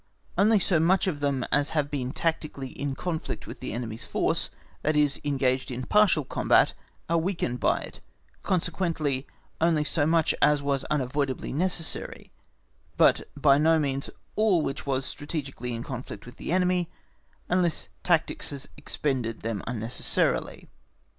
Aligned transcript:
Only 0.35 0.57
so 0.57 0.79
much 0.79 1.05
of 1.05 1.19
them 1.19 1.45
as 1.51 1.69
have 1.77 1.91
been 1.91 2.11
tactically 2.11 2.69
in 2.69 2.95
conflict 2.95 3.45
with 3.45 3.59
the 3.59 3.71
enemy's 3.71 4.03
force, 4.03 4.49
that 4.81 4.95
is, 4.95 5.21
engaged 5.23 5.69
in 5.69 5.83
partial 5.85 6.25
combat, 6.25 6.73
are 7.07 7.19
weakened 7.19 7.59
by 7.59 7.81
it; 7.81 7.99
consequently, 8.41 9.27
only 9.61 9.83
so 9.83 10.07
much 10.07 10.33
as 10.41 10.59
was 10.59 10.85
unavoidably 10.85 11.53
necessary, 11.53 12.31
but 12.97 13.21
by 13.37 13.59
no 13.59 13.77
means 13.77 14.09
all 14.35 14.63
which 14.63 14.87
was 14.87 15.05
strategically 15.05 15.71
in 15.75 15.83
conflict 15.83 16.25
with 16.25 16.37
the 16.37 16.51
enemy, 16.51 16.89
unless 17.47 17.89
tactics 18.03 18.49
has 18.49 18.67
expended 18.77 19.41
them 19.41 19.61
unnecessarily. 19.67 20.67